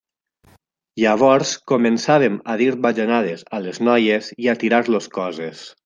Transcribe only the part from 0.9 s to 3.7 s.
Llavors començàvem a dir bajanades a